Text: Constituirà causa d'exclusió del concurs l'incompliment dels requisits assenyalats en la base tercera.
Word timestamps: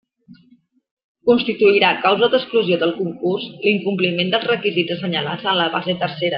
Constituirà 1.31 1.91
causa 2.07 2.31
d'exclusió 2.35 2.81
del 2.85 2.95
concurs 3.03 3.47
l'incompliment 3.67 4.35
dels 4.35 4.51
requisits 4.55 4.99
assenyalats 4.99 5.51
en 5.55 5.63
la 5.65 5.73
base 5.79 6.01
tercera. 6.05 6.29